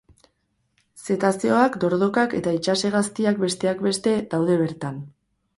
[1.07, 4.99] Zetazeoak, dordokak eta itsas-hegaztiak, besteak beste, daude bertan.